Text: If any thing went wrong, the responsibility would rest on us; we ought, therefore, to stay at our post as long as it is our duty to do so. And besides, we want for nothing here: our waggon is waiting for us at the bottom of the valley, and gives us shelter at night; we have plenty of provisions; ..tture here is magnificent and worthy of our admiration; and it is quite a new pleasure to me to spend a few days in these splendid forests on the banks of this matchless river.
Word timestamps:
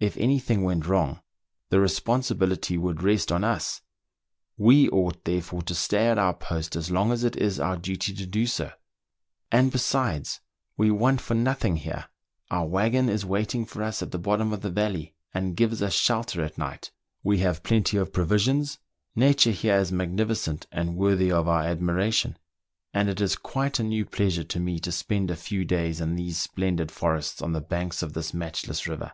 If 0.00 0.16
any 0.16 0.38
thing 0.38 0.62
went 0.62 0.86
wrong, 0.86 1.20
the 1.70 1.80
responsibility 1.80 2.78
would 2.78 3.02
rest 3.02 3.30
on 3.32 3.42
us; 3.42 3.82
we 4.56 4.88
ought, 4.88 5.24
therefore, 5.24 5.60
to 5.62 5.74
stay 5.74 6.06
at 6.06 6.16
our 6.16 6.32
post 6.32 6.74
as 6.76 6.90
long 6.90 7.10
as 7.12 7.22
it 7.24 7.36
is 7.36 7.58
our 7.60 7.76
duty 7.76 8.14
to 8.14 8.24
do 8.24 8.46
so. 8.46 8.72
And 9.50 9.72
besides, 9.72 10.40
we 10.78 10.90
want 10.90 11.20
for 11.20 11.34
nothing 11.34 11.78
here: 11.78 12.06
our 12.48 12.64
waggon 12.66 13.08
is 13.10 13.26
waiting 13.26 13.66
for 13.66 13.82
us 13.82 14.00
at 14.00 14.12
the 14.12 14.18
bottom 14.20 14.52
of 14.52 14.62
the 14.62 14.70
valley, 14.70 15.14
and 15.34 15.56
gives 15.56 15.82
us 15.82 15.94
shelter 15.94 16.42
at 16.44 16.56
night; 16.56 16.92
we 17.24 17.38
have 17.38 17.64
plenty 17.64 17.96
of 17.98 18.12
provisions; 18.12 18.78
..tture 19.18 19.52
here 19.52 19.76
is 19.78 19.90
magnificent 19.92 20.66
and 20.72 20.96
worthy 20.96 21.30
of 21.32 21.48
our 21.48 21.62
admiration; 21.64 22.38
and 22.94 23.08
it 23.10 23.20
is 23.20 23.36
quite 23.36 23.80
a 23.80 23.82
new 23.82 24.06
pleasure 24.06 24.44
to 24.44 24.60
me 24.60 24.78
to 24.78 24.92
spend 24.92 25.28
a 25.30 25.36
few 25.36 25.64
days 25.64 26.00
in 26.00 26.14
these 26.14 26.38
splendid 26.38 26.90
forests 26.92 27.42
on 27.42 27.52
the 27.52 27.60
banks 27.60 28.00
of 28.00 28.12
this 28.14 28.32
matchless 28.32 28.86
river. 28.86 29.12